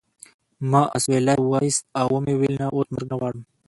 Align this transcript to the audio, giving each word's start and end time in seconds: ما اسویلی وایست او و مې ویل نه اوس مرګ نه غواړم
ما 0.71 0.81
اسویلی 0.97 1.37
وایست 1.51 1.83
او 1.99 2.07
و 2.13 2.17
مې 2.23 2.33
ویل 2.39 2.55
نه 2.61 2.67
اوس 2.75 2.87
مرګ 2.93 3.07
نه 3.11 3.15
غواړم 3.19 3.43